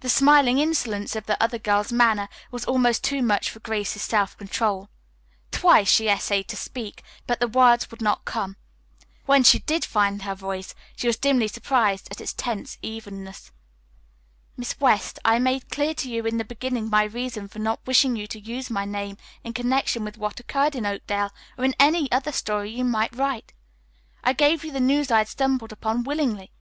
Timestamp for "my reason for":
16.90-17.60